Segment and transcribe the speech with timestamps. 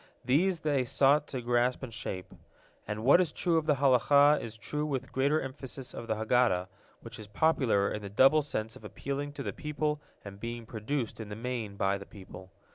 [0.25, 2.33] These they sought to grasp and shape.
[2.87, 6.69] And what is true of the Halakah is true with greater emphasis of the Haggadah,
[7.01, 11.19] which is popular in the double sense of appealing to the people and being produced
[11.19, 12.49] in the main by the people.